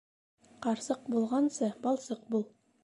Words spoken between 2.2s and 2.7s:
бул.